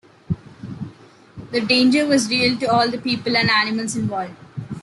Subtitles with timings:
[1.51, 4.33] The danger was real to all the people and animals involved.